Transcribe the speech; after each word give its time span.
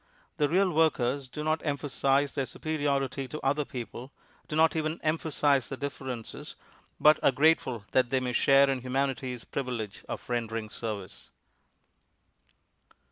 The 0.37 0.49
real 0.49 0.71
workers 0.71 1.27
do 1.27 1.43
not 1.43 1.63
emphasize 1.63 2.33
their 2.33 2.47
superiority 2.47 3.27
to 3.27 3.39
other 3.45 3.65
people, 3.65 4.11
do 4.47 4.55
not 4.55 4.75
even 4.75 4.99
emphasize 5.03 5.69
the 5.69 5.77
differences, 5.77 6.55
but 6.99 7.19
are 7.23 7.31
grateful 7.31 7.85
that 7.91 8.09
they 8.09 8.19
may 8.19 8.33
share 8.33 8.67
in 8.67 8.81
humanity's 8.81 9.43
privilege 9.45 10.03
of 10.09 10.27
rendering 10.27 10.71
service. 10.71 11.29